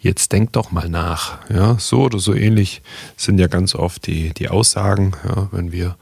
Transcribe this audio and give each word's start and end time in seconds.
Jetzt 0.00 0.32
denk 0.32 0.52
doch 0.52 0.72
mal 0.72 0.88
nach. 0.88 1.38
Ja, 1.50 1.78
so 1.78 2.04
oder 2.04 2.18
so 2.18 2.34
ähnlich 2.34 2.80
sind 3.16 3.38
ja 3.38 3.48
ganz 3.48 3.74
oft 3.74 4.06
die, 4.06 4.32
die 4.32 4.48
Aussagen, 4.48 5.12
ja, 5.28 5.48
wenn 5.52 5.72
wir 5.72 5.96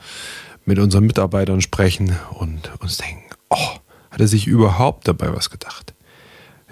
mit 0.64 0.78
unseren 0.78 1.04
Mitarbeitern 1.04 1.60
sprechen 1.60 2.16
und 2.34 2.71
uns 2.80 2.98
denken, 2.98 3.24
oh, 3.50 3.71
hat 4.11 4.21
er 4.21 4.29
sich 4.29 4.46
überhaupt 4.46 5.08
dabei 5.08 5.34
was 5.34 5.50
gedacht? 5.50 5.95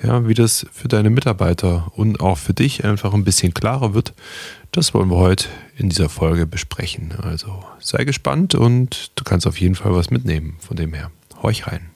Ja, 0.02 0.28
wie 0.28 0.34
das 0.34 0.66
für 0.72 0.88
deine 0.88 1.10
Mitarbeiter 1.10 1.90
und 1.96 2.20
auch 2.20 2.38
für 2.38 2.54
dich 2.54 2.84
einfach 2.84 3.14
ein 3.14 3.24
bisschen 3.24 3.54
klarer 3.54 3.94
wird, 3.94 4.12
das 4.70 4.94
wollen 4.94 5.10
wir 5.10 5.16
heute 5.16 5.48
in 5.76 5.88
dieser 5.88 6.10
Folge 6.10 6.46
besprechen. 6.46 7.14
Also 7.22 7.64
sei 7.80 8.04
gespannt 8.04 8.54
und 8.54 9.10
du 9.14 9.24
kannst 9.24 9.46
auf 9.46 9.58
jeden 9.58 9.74
Fall 9.74 9.94
was 9.94 10.10
mitnehmen 10.10 10.56
von 10.60 10.76
dem 10.76 10.92
her. 10.92 11.10
Horch 11.42 11.66
rein. 11.66 11.95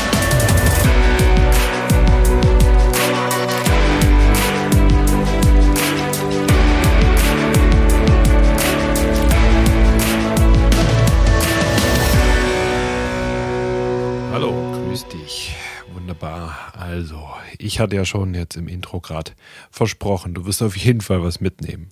Also, 16.23 17.29
ich 17.57 17.79
hatte 17.79 17.95
ja 17.95 18.05
schon 18.05 18.33
jetzt 18.33 18.55
im 18.55 18.67
Intro 18.67 18.99
gerade 18.99 19.31
versprochen, 19.69 20.33
du 20.33 20.45
wirst 20.45 20.61
auf 20.61 20.75
jeden 20.77 21.01
Fall 21.01 21.23
was 21.23 21.41
mitnehmen. 21.41 21.89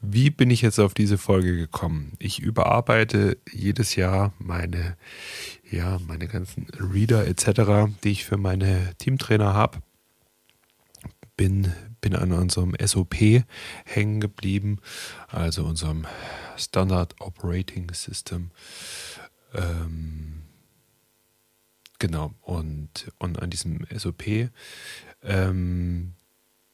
Wie 0.00 0.30
bin 0.30 0.50
ich 0.50 0.62
jetzt 0.62 0.78
auf 0.78 0.94
diese 0.94 1.18
Folge 1.18 1.56
gekommen? 1.56 2.12
Ich 2.18 2.38
überarbeite 2.38 3.36
jedes 3.52 3.96
Jahr 3.96 4.32
meine, 4.38 4.96
ja, 5.70 5.98
meine 6.06 6.28
ganzen 6.28 6.68
Reader 6.78 7.26
etc., 7.26 7.92
die 8.04 8.12
ich 8.12 8.24
für 8.24 8.36
meine 8.36 8.94
Teamtrainer 8.98 9.54
habe. 9.54 9.78
Bin, 11.36 11.72
bin 12.00 12.14
an 12.14 12.32
unserem 12.32 12.74
SOP 12.80 13.44
hängen 13.84 14.20
geblieben, 14.20 14.78
also 15.28 15.64
unserem 15.64 16.06
Standard 16.56 17.20
Operating 17.20 17.92
System. 17.92 18.50
Ähm, 19.54 20.42
Genau, 21.98 22.32
und, 22.42 23.12
und 23.18 23.42
an 23.42 23.50
diesem 23.50 23.84
SOP, 23.92 24.50
ähm, 25.22 26.14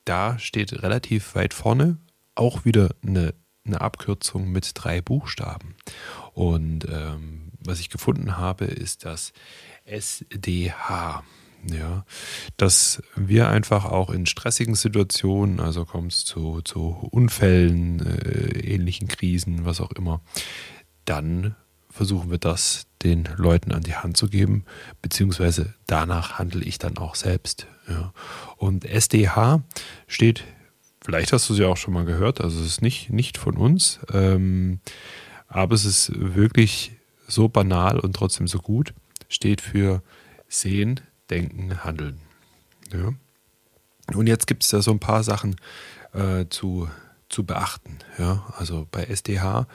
da 0.05 0.39
steht 0.39 0.83
relativ 0.83 1.35
weit 1.35 1.55
vorne 1.55 1.99
auch 2.35 2.65
wieder 2.65 2.95
eine, 3.07 3.35
eine 3.65 3.81
Abkürzung 3.81 4.51
mit 4.51 4.73
drei 4.75 5.01
Buchstaben. 5.01 5.77
Und 6.33 6.87
ähm, 6.91 7.53
was 7.61 7.81
ich 7.81 7.91
gefunden 7.91 8.37
habe, 8.37 8.67
ist 8.67 9.05
das 9.05 9.33
SDH. 9.85 11.25
Ja, 11.71 12.05
dass 12.59 13.03
wir 13.17 13.49
einfach 13.49 13.87
auch 13.87 14.11
in 14.11 14.27
stressigen 14.27 14.75
Situationen, 14.75 15.61
also 15.61 15.87
kommt 15.87 16.13
es 16.13 16.27
zu, 16.27 16.61
zu 16.61 17.09
Unfällen, 17.11 18.05
äh, 18.05 18.59
ähnlichen 18.61 19.09
Krisen, 19.09 19.65
was 19.65 19.81
auch 19.81 19.93
immer, 19.93 20.21
dann 21.07 21.57
versuchen 21.89 22.31
wir 22.31 22.37
das 22.37 22.87
den 23.05 23.29
Leuten 23.37 23.73
an 23.73 23.83
die 23.83 23.95
Hand 23.95 24.17
zu 24.17 24.29
geben, 24.29 24.65
beziehungsweise 25.03 25.75
danach 25.87 26.39
handle 26.39 26.65
ich 26.65 26.79
dann 26.79 26.97
auch 26.97 27.15
selbst. 27.15 27.67
Ja. 27.89 28.13
Und 28.57 28.85
SDH 28.85 29.63
steht, 30.07 30.45
vielleicht 31.03 31.33
hast 31.33 31.49
du 31.49 31.55
sie 31.55 31.65
auch 31.65 31.77
schon 31.77 31.95
mal 31.95 32.05
gehört, 32.05 32.41
also 32.41 32.61
es 32.61 32.67
ist 32.67 32.83
nicht, 32.83 33.11
nicht 33.11 33.37
von 33.39 33.57
uns, 33.57 34.01
ähm, 34.13 34.81
aber 35.49 35.75
es 35.75 35.85
ist 35.85 36.13
wirklich 36.15 36.93
so 37.29 37.49
banal 37.49 38.01
und 38.01 38.17
trotzdem 38.17 38.49
so 38.49 38.59
gut, 38.59 38.95
steht 39.29 39.61
für 39.61 40.03
Sehen, 40.49 41.01
Denken, 41.31 41.85
Handeln. 41.85 42.21
Ja. 42.93 43.13
Und 44.15 44.27
jetzt 44.27 44.47
gibt 44.47 44.63
es 44.63 44.71
da 44.71 44.83
so 44.83 44.91
ein 44.91 45.01
paar 45.01 45.23
Sachen 45.23 45.57
äh, 46.13 46.47
zu, 46.49 46.89
zu 47.29 47.45
beachten. 47.45 47.99
Ja. 48.19 48.53
Also 48.57 48.87
bei 48.91 49.05
SDH 49.05 49.67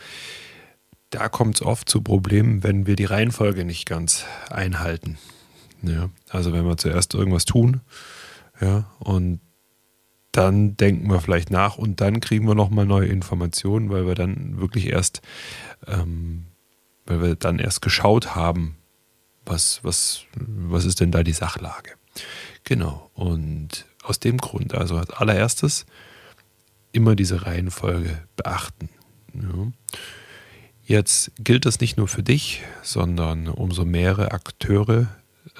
da 1.09 1.29
kommt 1.29 1.55
es 1.55 1.61
oft 1.61 1.89
zu 1.89 2.01
Problemen, 2.01 2.63
wenn 2.63 2.85
wir 2.85 2.95
die 2.95 3.05
Reihenfolge 3.05 3.65
nicht 3.65 3.85
ganz 3.85 4.25
einhalten. 4.49 5.17
Ja, 5.81 6.09
also 6.29 6.53
wenn 6.53 6.65
wir 6.65 6.77
zuerst 6.77 7.13
irgendwas 7.13 7.45
tun, 7.45 7.81
ja, 8.61 8.91
und 8.99 9.39
dann 10.31 10.77
denken 10.77 11.09
wir 11.09 11.21
vielleicht 11.21 11.49
nach 11.49 11.77
und 11.77 12.01
dann 12.01 12.19
kriegen 12.19 12.47
wir 12.47 12.55
nochmal 12.55 12.85
neue 12.85 13.07
Informationen, 13.07 13.89
weil 13.89 14.05
wir 14.05 14.15
dann 14.15 14.59
wirklich 14.59 14.87
erst, 14.87 15.21
ähm, 15.87 16.45
weil 17.05 17.21
wir 17.21 17.35
dann 17.35 17.59
erst 17.59 17.81
geschaut 17.81 18.35
haben, 18.35 18.77
was, 19.45 19.83
was, 19.83 20.25
was 20.35 20.85
ist 20.85 20.99
denn 20.99 21.11
da 21.11 21.23
die 21.23 21.33
Sachlage. 21.33 21.91
Genau, 22.63 23.09
und 23.15 23.85
aus 24.03 24.19
dem 24.19 24.37
Grund, 24.37 24.75
also 24.75 24.97
als 24.97 25.09
allererstes 25.09 25.85
immer 26.91 27.15
diese 27.15 27.45
Reihenfolge 27.45 28.21
beachten. 28.35 28.89
Ja. 29.33 29.71
Jetzt 30.89 31.31
gilt 31.37 31.67
das 31.67 31.79
nicht 31.81 31.97
nur 31.97 32.07
für 32.07 32.23
dich, 32.23 32.63
sondern 32.81 33.47
umso 33.47 33.85
mehrere 33.85 34.31
Akteure 34.31 35.05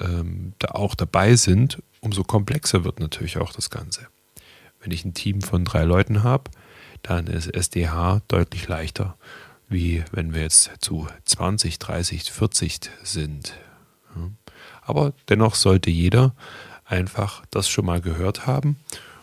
ähm, 0.00 0.54
da 0.58 0.72
auch 0.72 0.96
dabei 0.96 1.36
sind, 1.36 1.80
umso 2.00 2.24
komplexer 2.24 2.82
wird 2.82 2.98
natürlich 2.98 3.38
auch 3.38 3.52
das 3.52 3.70
Ganze. 3.70 4.08
Wenn 4.80 4.90
ich 4.90 5.04
ein 5.04 5.14
Team 5.14 5.40
von 5.40 5.64
drei 5.64 5.84
Leuten 5.84 6.24
habe, 6.24 6.50
dann 7.02 7.28
ist 7.28 7.46
SDH 7.46 8.22
deutlich 8.26 8.66
leichter, 8.66 9.16
wie 9.68 10.02
wenn 10.10 10.34
wir 10.34 10.42
jetzt 10.42 10.72
zu 10.80 11.06
20, 11.26 11.78
30, 11.78 12.32
40 12.32 12.80
sind. 13.04 13.54
Aber 14.82 15.12
dennoch 15.28 15.54
sollte 15.54 15.90
jeder 15.90 16.34
einfach 16.84 17.44
das 17.52 17.68
schon 17.68 17.86
mal 17.86 18.00
gehört 18.00 18.48
haben 18.48 18.80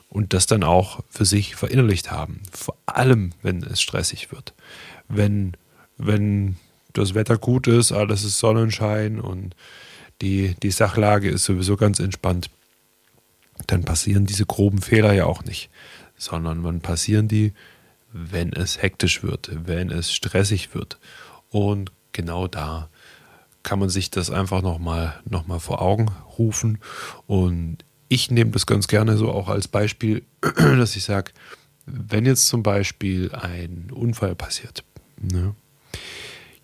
und 0.07 0.33
das 0.33 0.45
dann 0.45 0.63
auch 0.63 1.03
für 1.09 1.25
sich 1.25 1.57
verinnerlicht 1.57 2.11
haben. 2.11 2.43
Vor 2.53 2.77
allem, 2.85 3.33
wenn 3.41 3.61
es 3.61 3.81
stressig 3.81 4.31
wird. 4.31 4.53
Wenn 5.09 5.57
wenn 5.97 6.57
das 6.93 7.13
Wetter 7.13 7.37
gut 7.37 7.67
ist, 7.67 7.91
alles 7.91 8.23
ist 8.23 8.39
Sonnenschein 8.39 9.19
und 9.19 9.55
die, 10.21 10.55
die 10.63 10.71
Sachlage 10.71 11.29
ist 11.29 11.45
sowieso 11.45 11.77
ganz 11.77 11.99
entspannt, 11.99 12.49
dann 13.67 13.83
passieren 13.83 14.25
diese 14.25 14.45
groben 14.45 14.81
Fehler 14.81 15.13
ja 15.13 15.25
auch 15.25 15.43
nicht, 15.43 15.69
sondern 16.17 16.63
wann 16.63 16.81
passieren 16.81 17.27
die, 17.27 17.53
wenn 18.11 18.53
es 18.53 18.81
hektisch 18.81 19.23
wird, 19.23 19.49
wenn 19.53 19.91
es 19.91 20.13
stressig 20.13 20.73
wird. 20.73 20.97
Und 21.49 21.91
genau 22.13 22.47
da 22.47 22.89
kann 23.63 23.79
man 23.79 23.89
sich 23.89 24.09
das 24.09 24.31
einfach 24.31 24.61
nochmal 24.61 25.19
noch 25.25 25.45
mal 25.47 25.59
vor 25.59 25.81
Augen 25.81 26.09
rufen. 26.37 26.79
Und 27.25 27.79
ich 28.07 28.31
nehme 28.31 28.51
das 28.51 28.65
ganz 28.65 28.87
gerne 28.87 29.17
so 29.17 29.31
auch 29.31 29.49
als 29.49 29.67
Beispiel, 29.67 30.23
dass 30.55 30.95
ich 30.95 31.03
sage, 31.03 31.31
wenn 31.85 32.25
jetzt 32.25 32.47
zum 32.47 32.63
Beispiel 32.63 33.31
ein 33.33 33.89
Unfall 33.93 34.35
passiert, 34.35 34.83
ne, 35.21 35.55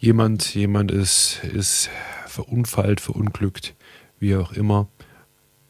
jemand, 0.04 0.54
jemand 0.54 0.92
ist, 0.92 1.40
ist 1.54 1.90
verunfallt, 2.28 3.00
verunglückt, 3.00 3.74
wie 4.20 4.36
auch 4.36 4.52
immer, 4.52 4.90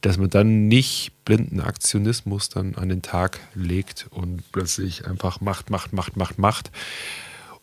dass 0.02 0.18
man 0.18 0.30
dann 0.30 0.68
nicht 0.68 1.12
blinden 1.24 1.62
Aktionismus 1.62 2.50
dann 2.50 2.74
an 2.74 2.90
den 2.90 3.04
Tag 3.04 3.40
legt 3.54 4.08
und 4.10 4.44
plötzlich 4.52 5.06
einfach 5.06 5.40
macht, 5.40 5.70
macht, 5.70 5.94
macht, 5.94 6.18
macht, 6.18 6.40
macht, 6.40 6.72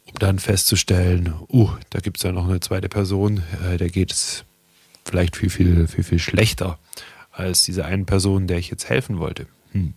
um 0.06 0.14
dann 0.20 0.38
festzustellen, 0.38 1.34
uh, 1.48 1.70
da 1.90 1.98
gibt 1.98 2.18
es 2.18 2.22
ja 2.22 2.30
noch 2.30 2.48
eine 2.48 2.60
zweite 2.60 2.88
Person, 2.88 3.42
äh, 3.68 3.76
der 3.76 3.88
geht 3.88 4.12
es 4.12 4.44
vielleicht 5.04 5.36
viel, 5.36 5.50
viel, 5.50 5.88
viel, 5.88 6.04
viel 6.04 6.20
schlechter 6.20 6.78
als 7.32 7.64
diese 7.64 7.84
eine 7.84 8.04
Person, 8.04 8.46
der 8.46 8.58
ich 8.58 8.70
jetzt 8.70 8.88
helfen 8.88 9.18
wollte. 9.18 9.46
Hm. 9.72 9.94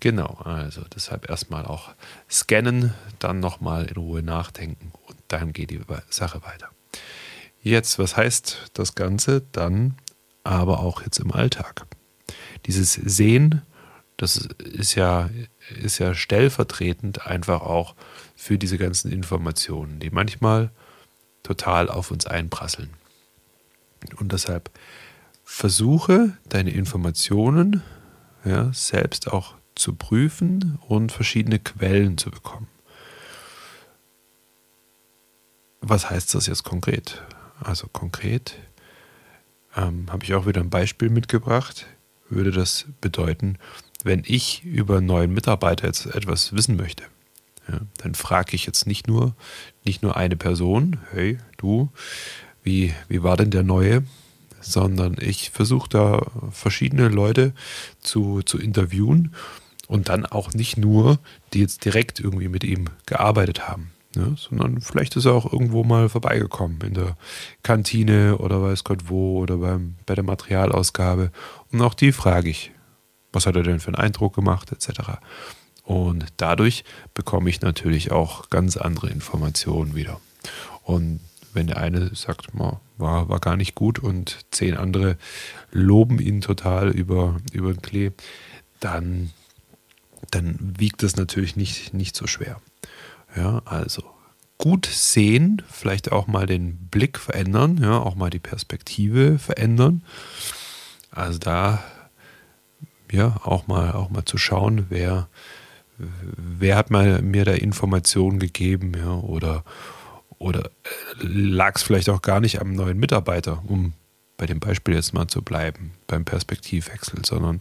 Genau, 0.00 0.40
also 0.42 0.82
deshalb 0.92 1.30
erstmal 1.30 1.64
auch 1.64 1.90
scannen, 2.28 2.92
dann 3.20 3.38
nochmal 3.38 3.84
in 3.84 3.94
Ruhe 3.94 4.24
nachdenken 4.24 4.90
dann 5.32 5.52
geht 5.52 5.70
die 5.70 5.80
Sache 6.10 6.42
weiter. 6.42 6.68
Jetzt, 7.62 7.98
was 7.98 8.16
heißt 8.16 8.70
das 8.74 8.94
Ganze 8.94 9.42
dann 9.52 9.96
aber 10.44 10.80
auch 10.80 11.02
jetzt 11.02 11.18
im 11.18 11.32
Alltag? 11.32 11.86
Dieses 12.66 12.94
Sehen, 12.94 13.62
das 14.16 14.48
ist 14.58 14.94
ja, 14.94 15.30
ist 15.80 15.98
ja 15.98 16.14
stellvertretend 16.14 17.26
einfach 17.26 17.62
auch 17.62 17.94
für 18.36 18.58
diese 18.58 18.78
ganzen 18.78 19.12
Informationen, 19.12 20.00
die 20.00 20.10
manchmal 20.10 20.70
total 21.42 21.88
auf 21.88 22.10
uns 22.10 22.26
einprasseln. 22.26 22.90
Und 24.16 24.32
deshalb 24.32 24.70
versuche 25.44 26.36
deine 26.48 26.70
Informationen 26.70 27.82
ja, 28.44 28.72
selbst 28.72 29.32
auch 29.32 29.54
zu 29.74 29.94
prüfen 29.94 30.78
und 30.88 31.12
verschiedene 31.12 31.58
Quellen 31.58 32.18
zu 32.18 32.30
bekommen. 32.30 32.68
Was 35.92 36.08
heißt 36.08 36.34
das 36.34 36.46
jetzt 36.46 36.64
konkret? 36.64 37.20
Also 37.60 37.86
konkret 37.86 38.56
ähm, 39.76 40.06
habe 40.10 40.24
ich 40.24 40.32
auch 40.32 40.46
wieder 40.46 40.62
ein 40.62 40.70
Beispiel 40.70 41.10
mitgebracht. 41.10 41.86
Würde 42.30 42.50
das 42.50 42.86
bedeuten, 43.02 43.58
wenn 44.02 44.22
ich 44.26 44.64
über 44.64 44.96
einen 44.96 45.06
neuen 45.06 45.34
Mitarbeiter 45.34 45.86
jetzt 45.86 46.06
etwas 46.06 46.54
wissen 46.54 46.76
möchte, 46.76 47.02
ja, 47.68 47.78
dann 47.98 48.14
frage 48.14 48.56
ich 48.56 48.64
jetzt 48.64 48.86
nicht 48.86 49.06
nur, 49.06 49.36
nicht 49.84 50.02
nur 50.02 50.16
eine 50.16 50.34
Person, 50.34 50.98
hey, 51.10 51.36
du, 51.58 51.90
wie, 52.62 52.94
wie 53.08 53.22
war 53.22 53.36
denn 53.36 53.50
der 53.50 53.62
neue? 53.62 54.02
Sondern 54.62 55.16
ich 55.20 55.50
versuche 55.50 55.90
da 55.90 56.26
verschiedene 56.52 57.08
Leute 57.08 57.52
zu, 58.00 58.40
zu 58.40 58.56
interviewen 58.58 59.34
und 59.88 60.08
dann 60.08 60.24
auch 60.24 60.54
nicht 60.54 60.78
nur, 60.78 61.18
die 61.52 61.60
jetzt 61.60 61.84
direkt 61.84 62.18
irgendwie 62.18 62.48
mit 62.48 62.64
ihm 62.64 62.86
gearbeitet 63.04 63.68
haben, 63.68 63.90
ja, 64.14 64.34
sondern 64.36 64.80
vielleicht 64.80 65.16
ist 65.16 65.24
er 65.24 65.32
auch 65.32 65.50
irgendwo 65.50 65.84
mal 65.84 66.08
vorbeigekommen 66.08 66.80
in 66.82 66.94
der 66.94 67.16
Kantine 67.62 68.38
oder 68.38 68.62
weiß 68.62 68.84
Gott 68.84 69.08
wo 69.08 69.38
oder 69.38 69.58
beim, 69.58 69.96
bei 70.04 70.14
der 70.14 70.24
Materialausgabe. 70.24 71.30
Und 71.70 71.80
auch 71.80 71.94
die 71.94 72.12
frage 72.12 72.50
ich, 72.50 72.72
was 73.32 73.46
hat 73.46 73.56
er 73.56 73.62
denn 73.62 73.80
für 73.80 73.88
einen 73.88 73.96
Eindruck 73.96 74.34
gemacht, 74.34 74.70
etc. 74.72 75.18
Und 75.84 76.26
dadurch 76.36 76.84
bekomme 77.14 77.48
ich 77.48 77.62
natürlich 77.62 78.12
auch 78.12 78.50
ganz 78.50 78.76
andere 78.76 79.08
Informationen 79.08 79.94
wieder. 79.94 80.20
Und 80.82 81.20
wenn 81.54 81.66
der 81.66 81.78
eine 81.78 82.14
sagt, 82.14 82.48
war, 82.54 82.80
war 83.28 83.40
gar 83.40 83.56
nicht 83.56 83.74
gut 83.74 83.98
und 83.98 84.38
zehn 84.50 84.76
andere 84.76 85.16
loben 85.70 86.18
ihn 86.18 86.40
total 86.40 86.90
über, 86.90 87.36
über 87.52 87.72
den 87.72 87.82
Klee, 87.82 88.12
dann, 88.80 89.30
dann 90.30 90.74
wiegt 90.78 91.02
das 91.02 91.16
natürlich 91.16 91.56
nicht, 91.56 91.94
nicht 91.94 92.16
so 92.16 92.26
schwer. 92.26 92.60
Ja, 93.36 93.62
also 93.64 94.02
gut 94.58 94.86
sehen, 94.86 95.62
vielleicht 95.70 96.12
auch 96.12 96.26
mal 96.26 96.46
den 96.46 96.76
Blick 96.88 97.18
verändern, 97.18 97.78
ja, 97.82 97.98
auch 97.98 98.14
mal 98.14 98.30
die 98.30 98.38
Perspektive 98.38 99.38
verändern. 99.38 100.02
Also 101.10 101.38
da 101.38 101.82
ja 103.10 103.36
auch 103.44 103.66
mal 103.66 103.92
auch 103.92 104.10
mal 104.10 104.24
zu 104.24 104.38
schauen, 104.38 104.86
wer 104.88 105.28
wer 105.98 106.76
hat 106.76 106.90
mal 106.90 107.22
mir 107.22 107.44
da 107.44 107.52
Informationen 107.52 108.38
gegeben, 108.38 108.92
ja, 108.96 109.14
oder 109.14 109.64
oder 110.38 110.66
äh, 110.66 110.68
lag 111.20 111.76
es 111.76 111.82
vielleicht 111.82 112.08
auch 112.08 112.22
gar 112.22 112.40
nicht 112.40 112.60
am 112.60 112.72
neuen 112.72 112.98
Mitarbeiter, 112.98 113.62
um 113.66 113.92
bei 114.36 114.46
dem 114.46 114.58
Beispiel 114.58 114.94
jetzt 114.94 115.14
mal 115.14 115.28
zu 115.28 115.42
bleiben, 115.42 115.92
beim 116.06 116.24
Perspektivwechsel, 116.24 117.24
sondern 117.24 117.60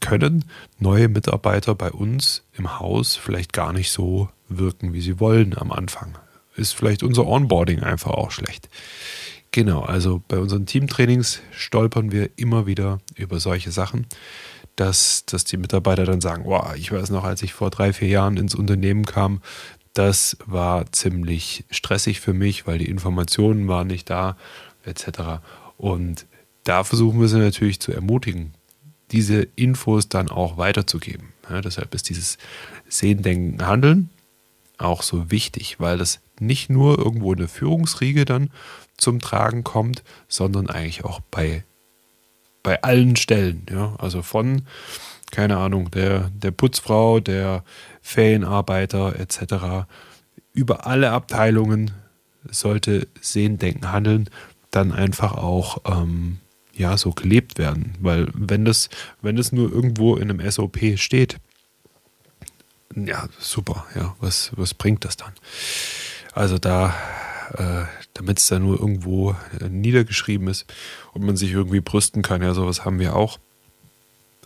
können 0.00 0.44
neue 0.78 1.08
Mitarbeiter 1.08 1.74
bei 1.74 1.90
uns 1.90 2.42
im 2.56 2.78
Haus 2.78 3.16
vielleicht 3.16 3.52
gar 3.52 3.72
nicht 3.72 3.90
so 3.90 4.28
wirken, 4.48 4.92
wie 4.92 5.00
sie 5.00 5.20
wollen 5.20 5.56
am 5.56 5.72
Anfang. 5.72 6.18
Ist 6.56 6.74
vielleicht 6.74 7.02
unser 7.02 7.26
Onboarding 7.26 7.80
einfach 7.82 8.10
auch 8.10 8.30
schlecht. 8.30 8.68
Genau, 9.52 9.80
also 9.80 10.22
bei 10.28 10.38
unseren 10.38 10.66
Teamtrainings 10.66 11.40
stolpern 11.50 12.12
wir 12.12 12.30
immer 12.36 12.66
wieder 12.66 13.00
über 13.16 13.40
solche 13.40 13.72
Sachen, 13.72 14.06
dass, 14.76 15.24
dass 15.26 15.44
die 15.44 15.56
Mitarbeiter 15.56 16.04
dann 16.04 16.20
sagen, 16.20 16.44
wow, 16.46 16.74
ich 16.76 16.92
weiß 16.92 17.10
noch, 17.10 17.24
als 17.24 17.42
ich 17.42 17.52
vor 17.52 17.70
drei, 17.70 17.92
vier 17.92 18.08
Jahren 18.08 18.36
ins 18.36 18.54
Unternehmen 18.54 19.04
kam, 19.04 19.42
das 19.92 20.36
war 20.46 20.90
ziemlich 20.92 21.64
stressig 21.70 22.20
für 22.20 22.32
mich, 22.32 22.66
weil 22.66 22.78
die 22.78 22.88
Informationen 22.88 23.66
waren 23.66 23.88
nicht 23.88 24.08
da, 24.08 24.36
etc. 24.84 25.42
Und 25.76 26.26
da 26.64 26.84
versuchen 26.84 27.20
wir 27.20 27.26
sie 27.26 27.38
natürlich 27.38 27.80
zu 27.80 27.92
ermutigen, 27.92 28.54
diese 29.12 29.42
Infos 29.56 30.08
dann 30.08 30.28
auch 30.28 30.56
weiterzugeben. 30.56 31.32
Ja, 31.48 31.60
deshalb 31.60 31.94
ist 31.94 32.08
dieses 32.08 32.38
Sehen, 32.88 33.22
Denken, 33.22 33.66
Handeln 33.66 34.10
auch 34.78 35.02
so 35.02 35.30
wichtig, 35.30 35.78
weil 35.78 35.98
das 35.98 36.20
nicht 36.38 36.70
nur 36.70 36.98
irgendwo 36.98 37.32
in 37.32 37.38
der 37.38 37.48
Führungsriege 37.48 38.24
dann 38.24 38.50
zum 38.96 39.20
Tragen 39.20 39.64
kommt, 39.64 40.02
sondern 40.28 40.68
eigentlich 40.68 41.04
auch 41.04 41.20
bei, 41.30 41.64
bei 42.62 42.82
allen 42.82 43.16
Stellen. 43.16 43.66
Ja? 43.70 43.94
Also 43.98 44.22
von, 44.22 44.62
keine 45.30 45.58
Ahnung, 45.58 45.90
der, 45.90 46.30
der 46.30 46.50
Putzfrau, 46.50 47.20
der 47.20 47.64
Ferienarbeiter 48.00 49.18
etc. 49.18 49.86
Über 50.52 50.86
alle 50.86 51.10
Abteilungen 51.10 51.90
sollte 52.50 53.06
Sehen, 53.20 53.58
Denken, 53.58 53.92
Handeln 53.92 54.30
dann 54.70 54.92
einfach 54.92 55.32
auch 55.32 55.78
ähm, 55.84 56.38
ja, 56.80 56.96
so 56.96 57.12
gelebt 57.12 57.58
werden. 57.58 57.94
Weil 58.00 58.28
wenn 58.34 58.64
das, 58.64 58.88
wenn 59.20 59.36
das 59.36 59.52
nur 59.52 59.70
irgendwo 59.70 60.16
in 60.16 60.30
einem 60.30 60.50
SOP 60.50 60.78
steht, 60.96 61.36
ja, 62.96 63.28
super, 63.38 63.86
ja, 63.94 64.16
was, 64.18 64.50
was 64.56 64.74
bringt 64.74 65.04
das 65.04 65.16
dann? 65.16 65.32
Also 66.32 66.58
da, 66.58 66.94
äh, 67.54 67.84
damit 68.14 68.38
es 68.38 68.46
da 68.48 68.58
nur 68.58 68.80
irgendwo 68.80 69.36
äh, 69.60 69.68
niedergeschrieben 69.68 70.48
ist 70.48 70.66
und 71.12 71.24
man 71.24 71.36
sich 71.36 71.52
irgendwie 71.52 71.80
brüsten 71.80 72.22
kann, 72.22 72.42
ja, 72.42 72.54
sowas 72.54 72.84
haben 72.84 72.98
wir 72.98 73.14
auch. 73.14 73.38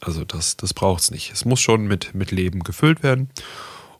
Also 0.01 0.25
das, 0.25 0.57
das 0.57 0.75
braucht 0.75 1.03
es 1.03 1.11
nicht. 1.11 1.33
Es 1.33 1.45
muss 1.45 1.61
schon 1.61 1.87
mit, 1.87 2.15
mit 2.15 2.33
Leben 2.33 2.65
gefüllt 2.65 3.03
werden. 3.03 3.31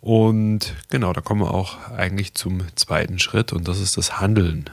Und 0.01 0.75
genau, 0.91 1.15
da 1.15 1.23
kommen 1.23 1.41
wir 1.41 1.55
auch 1.55 1.91
eigentlich 1.91 2.35
zum 2.35 2.63
zweiten 2.75 3.19
Schritt 3.19 3.55
und 3.55 3.69
das 3.69 3.81
ist 3.81 3.97
das 3.97 4.21
Handeln. 4.21 4.69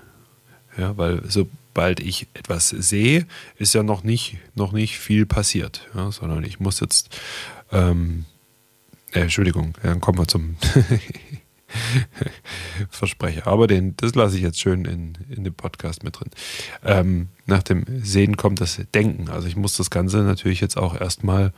Ja, 0.77 0.97
weil 0.97 1.21
sobald 1.73 2.01
ich 2.01 2.27
etwas 2.33 2.69
sehe, 2.69 3.25
ist 3.57 3.73
ja 3.73 3.83
noch 3.83 4.03
nicht, 4.03 4.37
noch 4.55 4.73
nicht 4.73 4.99
viel 4.99 5.25
passiert, 5.25 5.87
ja, 5.95 6.11
sondern 6.11 6.43
ich 6.43 6.59
muss 6.59 6.81
jetzt 6.81 7.17
ähm, 7.71 8.25
äh, 9.13 9.21
Entschuldigung, 9.21 9.73
dann 9.81 10.01
kommen 10.01 10.17
wir 10.17 10.27
zum 10.27 10.57
Versprecher. 12.89 13.47
Aber 13.47 13.67
den, 13.67 13.95
das 13.95 14.15
lasse 14.15 14.35
ich 14.35 14.41
jetzt 14.41 14.59
schön 14.59 14.83
in, 14.83 15.17
in 15.29 15.45
dem 15.45 15.53
Podcast 15.53 16.03
mit 16.03 16.19
drin. 16.19 16.29
Ähm, 16.83 17.29
nach 17.45 17.63
dem 17.63 17.85
Sehen 18.03 18.35
kommt 18.35 18.59
das 18.59 18.81
Denken. 18.93 19.29
Also 19.29 19.47
ich 19.47 19.55
muss 19.55 19.77
das 19.77 19.89
Ganze 19.89 20.17
natürlich 20.23 20.59
jetzt 20.59 20.77
auch 20.77 20.99
erstmal 20.99 21.53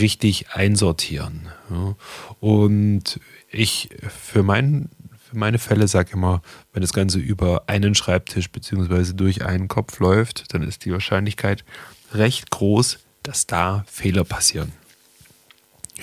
richtig 0.00 0.50
einsortieren. 0.50 1.48
Ja. 1.70 1.94
Und 2.40 3.20
ich 3.50 3.90
für, 4.08 4.42
mein, 4.42 4.88
für 5.28 5.36
meine 5.36 5.58
Fälle 5.58 5.88
sage 5.88 6.12
immer, 6.12 6.42
wenn 6.72 6.82
das 6.82 6.92
Ganze 6.92 7.18
über 7.18 7.64
einen 7.66 7.94
Schreibtisch 7.94 8.50
bzw. 8.50 9.12
durch 9.14 9.44
einen 9.44 9.68
Kopf 9.68 9.98
läuft, 9.98 10.54
dann 10.54 10.62
ist 10.62 10.84
die 10.84 10.92
Wahrscheinlichkeit 10.92 11.64
recht 12.12 12.50
groß, 12.50 12.98
dass 13.22 13.46
da 13.46 13.84
Fehler 13.90 14.24
passieren. 14.24 14.72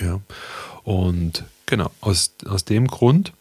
Ja. 0.00 0.20
Und 0.82 1.44
genau, 1.66 1.90
aus, 2.00 2.34
aus 2.46 2.64
dem 2.64 2.86
Grund 2.86 3.32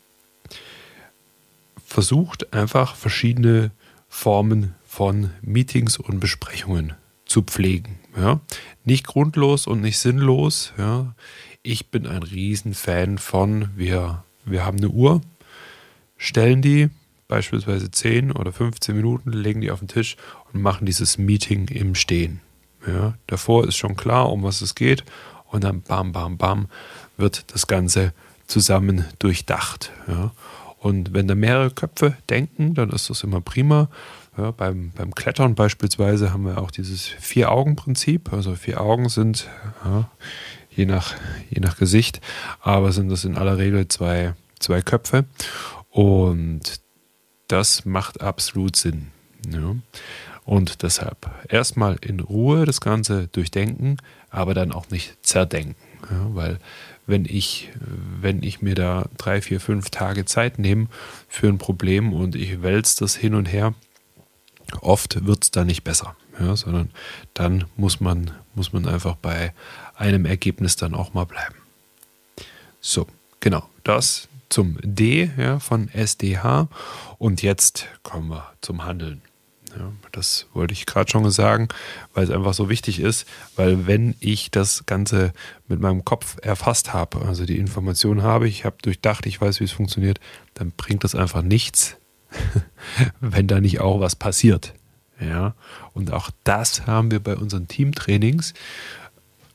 versucht 1.85 2.53
einfach 2.53 2.95
verschiedene 2.95 3.71
Formen 4.07 4.75
von 4.85 5.31
Meetings 5.41 5.97
und 5.97 6.19
Besprechungen 6.19 6.93
zu 7.25 7.41
pflegen. 7.41 7.99
Ja. 8.15 8.39
Nicht 8.85 9.05
grundlos 9.05 9.67
und 9.67 9.81
nicht 9.81 9.97
sinnlos. 9.97 10.71
Ja. 10.77 11.13
Ich 11.61 11.89
bin 11.89 12.07
ein 12.07 12.23
Riesenfan 12.23 13.17
von, 13.17 13.69
wir, 13.75 14.23
wir 14.45 14.65
haben 14.65 14.77
eine 14.77 14.89
Uhr, 14.89 15.21
stellen 16.17 16.61
die 16.61 16.89
beispielsweise 17.27 17.89
10 17.89 18.31
oder 18.31 18.51
15 18.51 18.95
Minuten, 18.95 19.31
legen 19.31 19.61
die 19.61 19.71
auf 19.71 19.79
den 19.79 19.87
Tisch 19.87 20.17
und 20.51 20.61
machen 20.61 20.85
dieses 20.85 21.17
Meeting 21.17 21.67
im 21.69 21.95
Stehen. 21.95 22.41
Ja. 22.85 23.15
Davor 23.27 23.67
ist 23.67 23.77
schon 23.77 23.95
klar, 23.95 24.31
um 24.31 24.43
was 24.43 24.61
es 24.61 24.75
geht 24.75 25.03
und 25.49 25.63
dann 25.63 25.81
bam, 25.81 26.11
bam, 26.11 26.37
bam 26.37 26.67
wird 27.17 27.45
das 27.53 27.67
Ganze 27.67 28.13
zusammen 28.47 29.05
durchdacht. 29.19 29.91
Ja. 30.07 30.31
Und 30.79 31.13
wenn 31.13 31.27
da 31.27 31.35
mehrere 31.35 31.71
Köpfe 31.71 32.17
denken, 32.29 32.73
dann 32.73 32.89
ist 32.89 33.09
das 33.09 33.23
immer 33.23 33.39
prima. 33.39 33.89
Ja, 34.37 34.51
beim, 34.51 34.91
beim 34.95 35.15
Klettern 35.15 35.55
beispielsweise 35.55 36.33
haben 36.33 36.45
wir 36.45 36.57
auch 36.57 36.71
dieses 36.71 37.05
Vier-Augen-Prinzip. 37.05 38.33
Also 38.33 38.55
vier 38.55 38.81
Augen 38.81 39.07
sind, 39.07 39.47
ja, 39.85 40.09
je, 40.71 40.85
nach, 40.85 41.13
je 41.49 41.61
nach 41.61 41.77
Gesicht, 41.77 42.19
aber 42.59 42.91
sind 42.91 43.09
das 43.09 43.25
in 43.25 43.37
aller 43.37 43.57
Regel 43.57 43.87
zwei, 43.87 44.33
zwei 44.59 44.81
Köpfe. 44.81 45.25
Und 45.93 46.81
das 47.47 47.85
macht 47.85 48.21
absolut 48.21 48.75
Sinn. 48.75 49.11
Ja. 49.47 49.75
Und 50.43 50.81
deshalb 50.81 51.29
erstmal 51.47 51.97
in 52.01 52.19
Ruhe 52.19 52.65
das 52.65 52.81
Ganze 52.81 53.27
durchdenken, 53.27 53.97
aber 54.31 54.55
dann 54.55 54.71
auch 54.71 54.89
nicht 54.89 55.15
zerdenken. 55.21 55.75
Ja, 56.09 56.35
weil 56.35 56.59
wenn 57.05 57.25
ich, 57.25 57.69
wenn 58.19 58.41
ich 58.41 58.61
mir 58.61 58.73
da 58.73 59.05
drei, 59.17 59.41
vier, 59.41 59.59
fünf 59.59 59.91
Tage 59.91 60.25
Zeit 60.25 60.57
nehme 60.57 60.87
für 61.29 61.47
ein 61.47 61.59
Problem 61.59 62.11
und 62.11 62.35
ich 62.35 62.63
wälze 62.63 62.99
das 62.99 63.15
hin 63.15 63.35
und 63.35 63.45
her, 63.45 63.75
oft 64.81 65.25
wird 65.25 65.43
es 65.43 65.51
da 65.51 65.63
nicht 65.63 65.83
besser. 65.83 66.15
Ja, 66.39 66.55
sondern 66.55 66.89
dann 67.35 67.65
muss 67.77 67.99
man, 67.99 68.31
muss 68.55 68.73
man 68.73 68.87
einfach 68.87 69.15
bei 69.15 69.53
einem 69.95 70.25
Ergebnis 70.25 70.75
dann 70.75 70.95
auch 70.95 71.13
mal 71.13 71.25
bleiben. 71.25 71.55
So, 72.81 73.05
genau, 73.39 73.69
das 73.83 74.27
zum 74.53 74.77
D 74.83 75.31
ja, 75.35 75.57
von 75.57 75.89
SDH. 75.89 76.67
Und 77.17 77.41
jetzt 77.41 77.87
kommen 78.03 78.29
wir 78.29 78.51
zum 78.61 78.85
Handeln. 78.85 79.21
Ja, 79.75 79.91
das 80.11 80.45
wollte 80.53 80.73
ich 80.73 80.85
gerade 80.85 81.09
schon 81.09 81.27
sagen, 81.31 81.69
weil 82.13 82.25
es 82.25 82.29
einfach 82.29 82.53
so 82.53 82.69
wichtig 82.69 82.99
ist, 82.99 83.25
weil 83.55 83.87
wenn 83.87 84.13
ich 84.19 84.51
das 84.51 84.85
Ganze 84.85 85.33
mit 85.67 85.79
meinem 85.79 86.05
Kopf 86.05 86.37
erfasst 86.43 86.93
habe, 86.93 87.25
also 87.25 87.47
die 87.47 87.57
Information 87.57 88.21
habe, 88.21 88.47
ich 88.47 88.65
habe 88.65 88.75
durchdacht, 88.83 89.25
ich 89.25 89.41
weiß, 89.41 89.59
wie 89.59 89.63
es 89.63 89.71
funktioniert, 89.71 90.19
dann 90.53 90.71
bringt 90.71 91.03
das 91.03 91.15
einfach 91.15 91.41
nichts, 91.41 91.97
wenn 93.19 93.47
da 93.47 93.59
nicht 93.59 93.81
auch 93.81 93.99
was 93.99 94.15
passiert. 94.15 94.75
Ja, 95.19 95.55
und 95.93 96.13
auch 96.13 96.29
das 96.43 96.85
haben 96.85 97.09
wir 97.09 97.19
bei 97.19 97.35
unseren 97.35 97.67
Teamtrainings, 97.67 98.53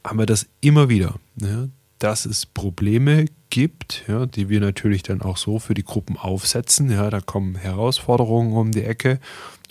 haben 0.03 0.19
wir 0.19 0.27
das 0.27 0.47
immer 0.61 0.89
wieder, 0.89 1.15
ja, 1.37 1.69
dass 1.99 2.27
es 2.27 2.47
Probleme 2.47 3.27
gibt, 3.51 4.05
ja, 4.09 4.27
die 4.27 4.49
wir 4.49 4.61
natürlich 4.61 5.03
dann 5.03 5.23
auch 5.23 5.37
so 5.37 5.59
für 5.59 5.75
die 5.75 5.85
Gruppen 5.85 6.17
aufsetzen. 6.17 6.91
Ja, 6.91 7.11
da 7.11 7.21
kommen 7.21 7.55
Herausforderungen 7.57 8.53
um 8.53 8.73
die 8.73 8.85
Ecke 8.85 9.21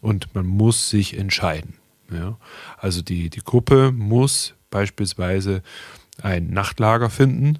und 0.02 0.34
man 0.34 0.46
muss 0.46 0.90
sich 0.90 1.18
entscheiden. 1.18 1.76
Ja. 2.12 2.38
Also 2.78 3.02
die, 3.02 3.30
die 3.30 3.44
Gruppe 3.44 3.92
muss 3.92 4.56
beispielsweise 4.70 5.62
ein 6.22 6.50
Nachtlager 6.50 7.10
finden 7.10 7.60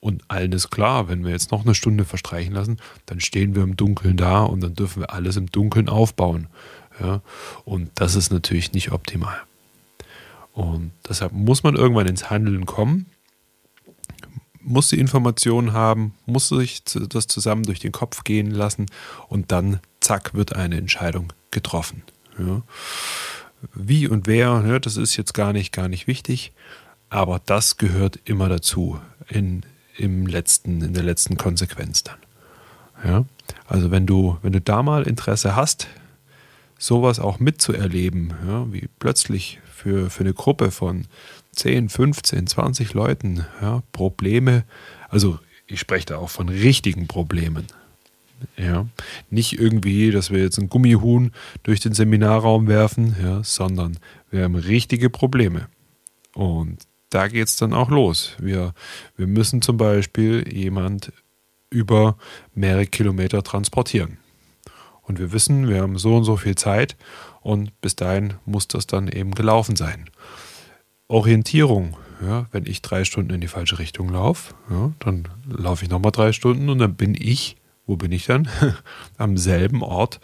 und 0.00 0.24
allen 0.26 0.50
ist 0.50 0.70
klar, 0.70 1.08
wenn 1.08 1.24
wir 1.24 1.30
jetzt 1.30 1.52
noch 1.52 1.64
eine 1.64 1.76
Stunde 1.76 2.04
verstreichen 2.04 2.52
lassen, 2.52 2.78
dann 3.06 3.20
stehen 3.20 3.54
wir 3.54 3.62
im 3.62 3.76
Dunkeln 3.76 4.16
da 4.16 4.42
und 4.42 4.60
dann 4.60 4.74
dürfen 4.74 5.02
wir 5.02 5.12
alles 5.12 5.36
im 5.36 5.46
Dunkeln 5.46 5.88
aufbauen. 5.88 6.48
Ja? 6.98 7.22
Und 7.64 7.88
das 7.94 8.16
ist 8.16 8.32
natürlich 8.32 8.72
nicht 8.72 8.90
optimal. 8.90 9.40
Und 10.52 10.90
deshalb 11.08 11.32
muss 11.32 11.62
man 11.62 11.76
irgendwann 11.76 12.08
ins 12.08 12.30
Handeln 12.30 12.66
kommen, 12.66 13.06
muss 14.64 14.88
die 14.88 14.98
Informationen 14.98 15.72
haben, 15.72 16.14
muss 16.26 16.48
sich 16.48 16.82
das 16.84 17.26
zusammen 17.26 17.64
durch 17.64 17.80
den 17.80 17.92
Kopf 17.92 18.24
gehen 18.24 18.50
lassen 18.50 18.86
und 19.28 19.52
dann, 19.52 19.80
zack, 20.00 20.34
wird 20.34 20.54
eine 20.54 20.76
Entscheidung 20.76 21.32
getroffen. 21.50 22.02
Ja? 22.38 22.62
Wie 23.74 24.08
und 24.08 24.26
wer, 24.26 24.64
ja, 24.66 24.78
das 24.78 24.96
ist 24.96 25.16
jetzt 25.16 25.34
gar 25.34 25.52
nicht, 25.52 25.72
gar 25.72 25.88
nicht 25.88 26.06
wichtig, 26.06 26.52
aber 27.10 27.40
das 27.44 27.76
gehört 27.76 28.18
immer 28.24 28.48
dazu 28.48 29.00
in, 29.28 29.62
im 29.96 30.26
letzten, 30.26 30.82
in 30.82 30.94
der 30.94 31.04
letzten 31.04 31.36
Konsequenz 31.36 32.02
dann. 32.02 32.18
Ja? 33.04 33.24
Also 33.66 33.90
wenn 33.90 34.06
du, 34.06 34.38
wenn 34.42 34.52
du 34.52 34.60
da 34.60 34.82
mal 34.82 35.04
Interesse 35.04 35.54
hast, 35.56 35.88
sowas 36.78 37.20
auch 37.20 37.38
mitzuerleben, 37.38 38.34
ja, 38.46 38.72
wie 38.72 38.88
plötzlich 38.98 39.60
für, 39.72 40.10
für 40.10 40.24
eine 40.24 40.34
Gruppe 40.34 40.72
von 40.72 41.06
10, 41.54 41.88
15, 41.88 42.46
20 42.46 42.94
Leuten 42.94 43.44
ja, 43.60 43.82
Probleme, 43.92 44.64
also 45.08 45.38
ich 45.66 45.80
spreche 45.80 46.06
da 46.06 46.18
auch 46.18 46.30
von 46.30 46.48
richtigen 46.48 47.06
Problemen. 47.06 47.66
Ja, 48.56 48.86
nicht 49.30 49.58
irgendwie, 49.58 50.10
dass 50.10 50.30
wir 50.30 50.40
jetzt 50.40 50.58
ein 50.58 50.68
Gummihuhn 50.68 51.30
durch 51.62 51.80
den 51.80 51.94
Seminarraum 51.94 52.66
werfen, 52.66 53.14
ja, 53.22 53.44
sondern 53.44 53.98
wir 54.30 54.44
haben 54.44 54.56
richtige 54.56 55.10
Probleme. 55.10 55.68
Und 56.34 56.78
da 57.10 57.28
geht 57.28 57.48
es 57.48 57.56
dann 57.56 57.72
auch 57.72 57.90
los. 57.90 58.36
Wir, 58.38 58.74
wir 59.16 59.26
müssen 59.26 59.62
zum 59.62 59.76
Beispiel 59.76 60.44
jemand 60.52 61.12
über 61.70 62.16
mehrere 62.54 62.86
Kilometer 62.86 63.42
transportieren. 63.42 64.18
Und 65.02 65.18
wir 65.18 65.32
wissen, 65.32 65.68
wir 65.68 65.82
haben 65.82 65.98
so 65.98 66.16
und 66.16 66.24
so 66.24 66.36
viel 66.36 66.54
Zeit 66.54 66.96
und 67.40 67.78
bis 67.80 67.96
dahin 67.96 68.34
muss 68.44 68.68
das 68.68 68.86
dann 68.86 69.08
eben 69.08 69.32
gelaufen 69.32 69.76
sein. 69.76 70.08
Orientierung, 71.12 71.96
ja, 72.26 72.46
wenn 72.52 72.64
ich 72.66 72.80
drei 72.80 73.04
Stunden 73.04 73.34
in 73.34 73.40
die 73.42 73.48
falsche 73.48 73.78
Richtung 73.78 74.08
laufe, 74.08 74.54
ja, 74.70 74.92
dann 75.00 75.28
laufe 75.46 75.84
ich 75.84 75.90
nochmal 75.90 76.12
drei 76.12 76.32
Stunden 76.32 76.70
und 76.70 76.78
dann 76.78 76.94
bin 76.94 77.14
ich, 77.14 77.56
wo 77.86 77.96
bin 77.96 78.12
ich 78.12 78.26
dann? 78.26 78.48
Am 79.18 79.36
selben 79.36 79.82
Ort, 79.82 80.20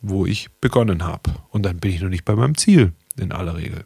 wo 0.00 0.24
ich 0.24 0.50
begonnen 0.60 1.04
habe. 1.04 1.32
Und 1.50 1.64
dann 1.64 1.78
bin 1.80 1.92
ich 1.92 2.00
noch 2.00 2.08
nicht 2.08 2.24
bei 2.24 2.34
meinem 2.34 2.56
Ziel 2.56 2.92
in 3.18 3.30
aller 3.30 3.56
Regel. 3.56 3.84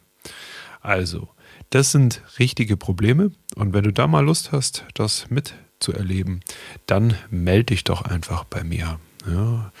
Also, 0.79 1.27
das 1.69 1.91
sind 1.91 2.21
richtige 2.39 2.77
Probleme 2.77 3.31
und 3.55 3.73
wenn 3.73 3.83
du 3.83 3.91
da 3.91 4.07
mal 4.07 4.23
Lust 4.23 4.53
hast, 4.53 4.85
das 4.93 5.29
mitzuerleben, 5.29 6.39
dann 6.85 7.15
melde 7.29 7.65
dich 7.65 7.83
doch 7.83 8.03
einfach 8.03 8.45
bei 8.45 8.63
mir. 8.63 9.01
Ja, 9.29 9.73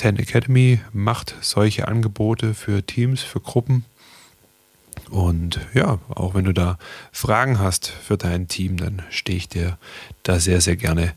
Ten 0.00 0.16
Academy 0.16 0.80
macht 0.94 1.34
solche 1.42 1.86
Angebote 1.86 2.54
für 2.54 2.84
Teams, 2.84 3.20
für 3.20 3.40
Gruppen. 3.40 3.84
Und 5.10 5.60
ja, 5.74 5.98
auch 6.08 6.34
wenn 6.34 6.44
du 6.44 6.52
da 6.52 6.78
Fragen 7.12 7.58
hast 7.58 7.88
für 7.88 8.16
dein 8.16 8.48
Team, 8.48 8.76
dann 8.76 9.02
stehe 9.10 9.38
ich 9.38 9.48
dir 9.48 9.78
da 10.22 10.38
sehr, 10.38 10.60
sehr 10.60 10.76
gerne 10.76 11.14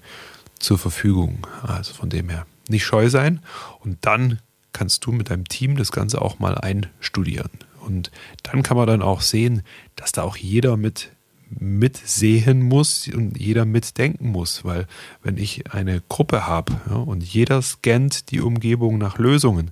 zur 0.60 0.78
Verfügung. 0.78 1.46
Also 1.62 1.94
von 1.94 2.10
dem 2.10 2.30
her 2.30 2.46
nicht 2.68 2.86
scheu 2.86 3.10
sein. 3.10 3.40
Und 3.80 3.98
dann 4.02 4.40
kannst 4.72 5.06
du 5.06 5.12
mit 5.12 5.30
deinem 5.30 5.48
Team 5.48 5.78
das 5.78 5.92
Ganze 5.92 6.22
auch 6.22 6.40
mal 6.40 6.58
einstudieren. 6.58 7.52
Und 7.82 8.12
dann 8.44 8.64
kann 8.64 8.78
man 8.78 8.88
dann 8.88 9.02
auch 9.02 9.22
sehen, 9.22 9.62
dass 9.96 10.12
da 10.12 10.24
auch 10.24 10.38
jeder 10.38 10.78
mit 10.78 11.12
mitsehen 11.60 12.64
muss 12.64 13.08
und 13.08 13.40
jeder 13.40 13.66
mitdenken 13.66 14.30
muss, 14.30 14.66
weil 14.66 14.88
wenn 15.22 15.38
ich 15.38 15.72
eine 15.72 16.02
Gruppe 16.10 16.48
habe 16.48 16.74
ja, 16.90 16.96
und 16.96 17.24
jeder 17.24 17.62
scannt 17.62 18.32
die 18.32 18.42
Umgebung 18.42 18.98
nach 18.98 19.20
Lösungen, 19.20 19.70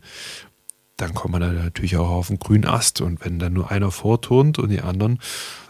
dann 0.97 1.13
kommt 1.13 1.31
man 1.33 1.41
da 1.41 1.51
natürlich 1.51 1.97
auch 1.97 2.09
auf 2.09 2.27
den 2.27 2.39
grünen 2.39 2.65
Ast. 2.65 3.01
Und 3.01 3.23
wenn 3.25 3.39
dann 3.39 3.53
nur 3.53 3.71
einer 3.71 3.91
vorturnt 3.91 4.59
und 4.59 4.69
die 4.69 4.81
anderen, 4.81 5.19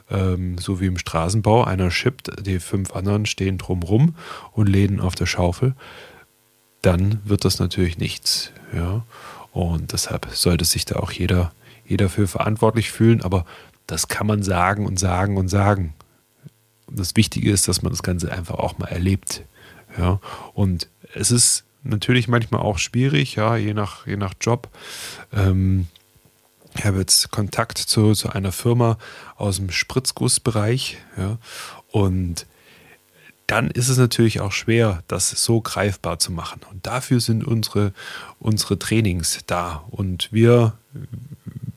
ähm, 0.10 0.58
so 0.58 0.80
wie 0.80 0.88
im 0.88 0.98
Straßenbau, 0.98 1.64
einer 1.64 1.92
schippt, 1.92 2.46
die 2.46 2.60
fünf 2.60 2.94
anderen 2.96 3.26
stehen 3.26 3.58
drumrum 3.58 4.16
und 4.52 4.68
lehnen 4.68 5.00
auf 5.00 5.16
der 5.16 5.26
Schaufel, 5.26 5.76
dann 6.82 7.22
wird 7.24 7.46
das 7.46 7.60
natürlich 7.60 7.98
nichts. 7.98 8.52
Ja. 8.74 9.06
Und 9.52 9.94
deshalb 9.94 10.28
sollte 10.32 10.66
sich 10.66 10.86
da 10.86 10.98
auch 10.98 11.12
jeder, 11.12 11.52
jeder 11.86 12.10
für 12.10 12.28
verantwortlich 12.28 12.92
fühlen, 12.92 13.22
aber 13.22 13.46
das 13.88 14.08
kann 14.08 14.28
man 14.28 14.44
sagen 14.44 14.86
und 14.86 14.98
sagen 14.98 15.38
und 15.38 15.50
sagen 15.50 15.94
das 16.94 17.16
Wichtige 17.16 17.52
ist, 17.52 17.68
dass 17.68 17.82
man 17.82 17.92
das 17.92 18.04
Ganze 18.04 18.32
einfach 18.32 18.56
auch 18.56 18.78
mal 18.78 18.88
erlebt. 18.88 19.44
Ja, 19.98 20.20
und 20.54 20.88
es 21.14 21.32
ist 21.32 21.66
natürlich 21.84 22.28
manchmal 22.28 22.62
auch 22.62 22.78
schwierig, 22.78 23.36
ja, 23.36 23.56
je 23.56 23.74
nach, 23.74 24.06
je 24.08 24.18
nach 24.18 24.34
Job. 24.40 24.70
Ähm, 25.34 25.88
ich 26.78 26.86
habe 26.86 27.00
jetzt 27.00 27.32
Kontakt 27.32 27.78
zu, 27.78 28.14
zu 28.14 28.30
einer 28.30 28.52
Firma 28.52 28.98
aus 29.36 29.58
dem 29.58 29.72
Spritzgussbereich, 29.72 30.98
ja, 31.18 31.38
und 31.92 32.46
dann 33.52 33.70
ist 33.70 33.90
es 33.90 33.98
natürlich 33.98 34.40
auch 34.40 34.54
schwer, 34.54 35.04
das 35.08 35.30
so 35.30 35.60
greifbar 35.60 36.20
zu 36.20 36.32
machen. 36.32 36.62
Und 36.72 36.88
dafür 36.88 37.20
sind 37.20 37.44
unsere, 37.44 37.92
unsere 38.40 38.80
Trainings 38.80 39.40
da. 39.46 39.84
Und 39.90 40.30
wir, 40.32 40.78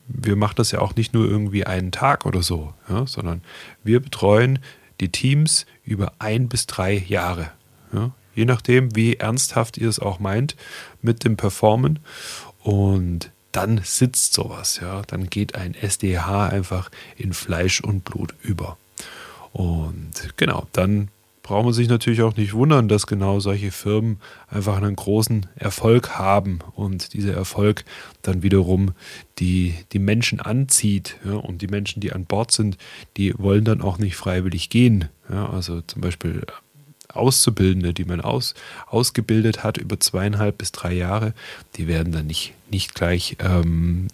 wir 0.07 0.37
machen 0.37 0.55
das 0.55 0.71
ja 0.71 0.79
auch 0.79 0.95
nicht 0.95 1.13
nur 1.13 1.27
irgendwie 1.27 1.65
einen 1.65 1.91
Tag 1.91 2.25
oder 2.25 2.41
so, 2.43 2.73
ja, 2.87 3.05
sondern 3.05 3.41
wir 3.83 3.99
betreuen 3.99 4.59
die 5.01 5.11
Teams 5.11 5.65
über 5.83 6.13
ein 6.17 6.47
bis 6.47 6.65
drei 6.65 6.93
Jahre. 6.93 7.51
Ja, 7.91 8.11
je 8.35 8.45
nachdem, 8.45 8.95
wie 8.95 9.15
ernsthaft 9.15 9.77
ihr 9.77 9.89
es 9.89 9.99
auch 9.99 10.19
meint 10.19 10.55
mit 11.01 11.23
dem 11.23 11.37
Performen. 11.37 11.99
Und 12.61 13.31
dann 13.51 13.81
sitzt 13.83 14.33
sowas, 14.33 14.79
ja. 14.81 15.01
Dann 15.07 15.29
geht 15.29 15.55
ein 15.55 15.75
SDH 15.75 16.47
einfach 16.47 16.91
in 17.15 17.33
Fleisch 17.33 17.81
und 17.81 18.03
Blut 18.03 18.35
über. 18.41 18.77
Und 19.53 20.33
genau, 20.35 20.67
dann 20.73 21.09
braucht 21.45 21.63
man 21.63 21.73
sich 21.73 21.87
natürlich 21.87 22.23
auch 22.23 22.35
nicht 22.35 22.53
wundern, 22.53 22.87
dass 22.87 23.05
genau 23.05 23.39
solche 23.39 23.69
Firmen 23.69 24.17
einfach 24.47 24.77
einen 24.77 24.95
großen 24.95 25.45
Erfolg 25.55 26.17
haben 26.17 26.59
und 26.73 27.13
dieser 27.13 27.35
Erfolg 27.35 27.85
dann 28.23 28.41
wiederum 28.41 28.93
die, 29.37 29.75
die 29.93 29.99
Menschen 29.99 30.39
anzieht. 30.39 31.17
Ja, 31.23 31.35
und 31.35 31.61
die 31.61 31.67
Menschen, 31.67 32.01
die 32.01 32.13
an 32.13 32.25
Bord 32.25 32.51
sind, 32.51 32.77
die 33.15 33.37
wollen 33.37 33.63
dann 33.63 33.81
auch 33.81 33.99
nicht 33.99 34.15
freiwillig 34.15 34.71
gehen. 34.71 35.07
Ja, 35.29 35.47
also 35.47 35.81
zum 35.81 36.01
Beispiel 36.01 36.41
Auszubildende, 37.15 37.93
die 37.93 38.05
man 38.05 38.21
aus, 38.21 38.53
ausgebildet 38.87 39.63
hat 39.63 39.77
über 39.77 39.99
zweieinhalb 39.99 40.57
bis 40.57 40.71
drei 40.71 40.93
Jahre, 40.93 41.33
die 41.75 41.87
werden 41.87 42.11
dann 42.11 42.27
nicht, 42.27 42.53
nicht 42.69 42.95
gleich 42.95 43.37
ähm, 43.39 44.07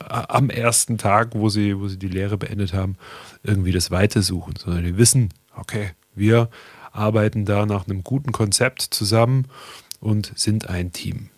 am 0.00 0.50
ersten 0.50 0.98
Tag, 0.98 1.30
wo 1.32 1.48
sie, 1.48 1.78
wo 1.78 1.88
sie 1.88 1.98
die 1.98 2.08
Lehre 2.08 2.36
beendet 2.36 2.72
haben, 2.72 2.96
irgendwie 3.42 3.72
das 3.72 3.90
Weite 3.90 4.22
suchen, 4.22 4.54
sondern 4.56 4.84
die 4.84 4.98
wissen, 4.98 5.32
okay, 5.56 5.90
wir 6.14 6.48
arbeiten 6.92 7.44
da 7.44 7.66
nach 7.66 7.86
einem 7.86 8.04
guten 8.04 8.32
Konzept 8.32 8.82
zusammen 8.82 9.46
und 10.00 10.32
sind 10.36 10.68
ein 10.68 10.92
Team. 10.92 11.30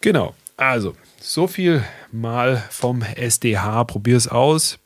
Genau, 0.00 0.34
also 0.56 0.94
so 1.20 1.46
viel 1.46 1.84
mal 2.12 2.62
vom 2.70 3.02
SDH. 3.02 3.84
Probier 3.84 4.16
es 4.16 4.28
aus. 4.28 4.78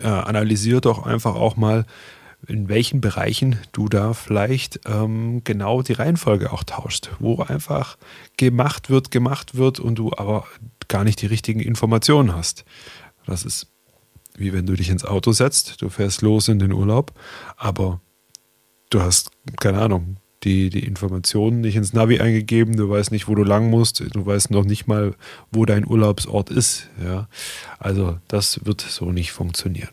Äh, 0.00 0.06
analysier 0.06 0.80
doch 0.80 1.04
einfach 1.04 1.34
auch 1.34 1.56
mal, 1.56 1.84
in 2.46 2.68
welchen 2.68 3.00
Bereichen 3.00 3.58
du 3.72 3.88
da 3.88 4.14
vielleicht 4.14 4.80
ähm, 4.86 5.42
genau 5.44 5.82
die 5.82 5.94
Reihenfolge 5.94 6.52
auch 6.52 6.64
tauschst, 6.64 7.10
wo 7.18 7.42
einfach 7.42 7.96
gemacht 8.36 8.90
wird, 8.90 9.10
gemacht 9.10 9.56
wird 9.56 9.80
und 9.80 9.96
du 9.96 10.12
aber 10.16 10.46
gar 10.88 11.04
nicht 11.04 11.22
die 11.22 11.26
richtigen 11.26 11.60
Informationen 11.60 12.34
hast. 12.34 12.64
Das 13.26 13.44
ist 13.44 13.68
wie 14.36 14.52
wenn 14.52 14.66
du 14.66 14.74
dich 14.74 14.90
ins 14.90 15.04
Auto 15.04 15.32
setzt, 15.32 15.80
du 15.80 15.88
fährst 15.88 16.22
los 16.22 16.48
in 16.48 16.58
den 16.58 16.72
Urlaub, 16.72 17.12
aber 17.56 18.00
du 18.90 19.00
hast, 19.00 19.30
keine 19.60 19.80
Ahnung, 19.80 20.16
die, 20.42 20.68
die 20.70 20.84
Informationen 20.84 21.60
nicht 21.60 21.76
ins 21.76 21.92
Navi 21.92 22.20
eingegeben, 22.20 22.76
du 22.76 22.88
weißt 22.88 23.12
nicht, 23.12 23.28
wo 23.28 23.34
du 23.34 23.44
lang 23.44 23.70
musst, 23.70 24.00
du 24.00 24.26
weißt 24.26 24.50
noch 24.50 24.64
nicht 24.64 24.86
mal, 24.86 25.14
wo 25.50 25.64
dein 25.64 25.86
Urlaubsort 25.86 26.50
ist. 26.50 26.90
Ja? 27.02 27.28
Also 27.78 28.18
das 28.28 28.64
wird 28.66 28.82
so 28.82 29.10
nicht 29.10 29.32
funktionieren. 29.32 29.90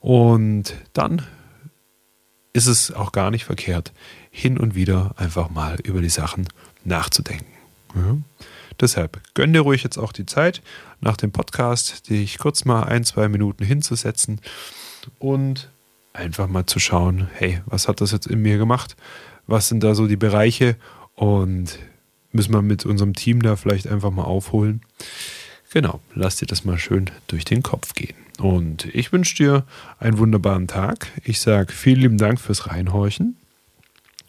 Und 0.00 0.74
dann 0.92 1.22
ist 2.52 2.66
es 2.66 2.92
auch 2.92 3.12
gar 3.12 3.30
nicht 3.30 3.44
verkehrt, 3.44 3.92
hin 4.30 4.58
und 4.58 4.74
wieder 4.74 5.14
einfach 5.16 5.50
mal 5.50 5.78
über 5.82 6.00
die 6.00 6.08
Sachen 6.08 6.48
nachzudenken. 6.84 7.46
Ja. 7.94 8.16
Deshalb 8.80 9.20
gönn 9.34 9.52
dir 9.52 9.60
ruhig 9.60 9.82
jetzt 9.82 9.98
auch 9.98 10.12
die 10.12 10.26
Zeit, 10.26 10.62
nach 11.00 11.16
dem 11.16 11.32
Podcast 11.32 12.08
dich 12.08 12.38
kurz 12.38 12.64
mal 12.64 12.84
ein, 12.84 13.04
zwei 13.04 13.28
Minuten 13.28 13.64
hinzusetzen 13.64 14.40
und 15.18 15.70
einfach 16.12 16.48
mal 16.48 16.66
zu 16.66 16.78
schauen, 16.78 17.28
hey, 17.34 17.60
was 17.66 17.88
hat 17.88 18.00
das 18.00 18.12
jetzt 18.12 18.26
in 18.26 18.40
mir 18.40 18.58
gemacht? 18.58 18.96
Was 19.46 19.68
sind 19.68 19.82
da 19.82 19.94
so 19.94 20.06
die 20.06 20.16
Bereiche? 20.16 20.76
Und 21.14 21.78
müssen 22.32 22.52
wir 22.54 22.62
mit 22.62 22.86
unserem 22.86 23.14
Team 23.14 23.42
da 23.42 23.56
vielleicht 23.56 23.86
einfach 23.86 24.10
mal 24.10 24.24
aufholen. 24.24 24.80
Genau, 25.72 26.00
lass 26.14 26.36
dir 26.36 26.46
das 26.46 26.64
mal 26.64 26.78
schön 26.78 27.10
durch 27.26 27.44
den 27.44 27.62
Kopf 27.62 27.94
gehen. 27.94 28.16
Und 28.40 28.86
ich 28.94 29.12
wünsche 29.12 29.36
dir 29.36 29.64
einen 29.98 30.18
wunderbaren 30.18 30.66
Tag. 30.66 31.08
Ich 31.24 31.40
sage 31.40 31.72
vielen 31.72 32.00
lieben 32.00 32.18
Dank 32.18 32.40
fürs 32.40 32.68
Reinhorchen. 32.68 33.36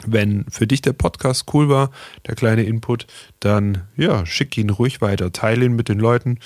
Wenn 0.06 0.46
für 0.50 0.68
dich 0.68 0.82
der 0.82 0.94
Podcast 0.94 1.46
cool 1.54 1.70
war, 1.70 1.92
der 2.28 2.36
kleine 2.36 2.64
Input, 2.64 3.08
dann 3.40 3.84
ja, 3.96 4.26
schick 4.26 4.58
ihn 4.58 4.70
ruhig 4.70 5.00
weiter, 5.00 5.32
teile 5.32 5.66
ihn 5.66 5.76
mit 5.76 5.90
den 5.90 6.00
Leuten, 6.00 6.40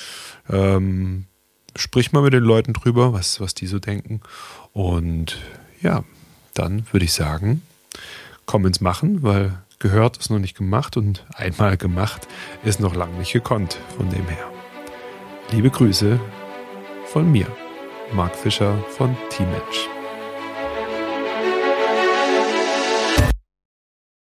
ähm, 0.50 1.26
sprich 1.76 2.12
mal 2.12 2.22
mit 2.22 2.34
den 2.34 2.44
Leuten 2.44 2.74
drüber, 2.74 3.14
was, 3.14 3.40
was 3.40 3.54
die 3.54 3.68
so 3.68 3.80
denken. 3.80 4.22
Und 4.74 5.40
ja, 5.82 6.04
dann 6.54 6.86
würde 6.92 7.06
ich 7.06 7.14
sagen, 7.14 7.62
komm 8.46 8.66
ins 8.66 8.82
Machen, 8.82 9.24
weil 9.24 9.58
gehört 9.80 10.18
ist 10.18 10.30
noch 10.30 10.40
nicht 10.40 10.58
gemacht 10.58 10.98
und 10.98 11.26
einmal 11.34 11.78
gemacht 11.78 12.28
ist 12.64 12.80
noch 12.80 12.94
lange 12.94 13.18
nicht 13.18 13.34
gekonnt. 13.34 13.80
Von 13.98 14.10
dem 14.10 14.28
her. 14.28 14.52
Liebe 15.52 15.70
Grüße 15.70 16.20
von 17.16 17.32
mir, 17.32 17.48
Marc 18.12 18.36
Fischer 18.36 18.78
von 18.90 19.16
Team 19.30 19.50
Match. 19.50 19.95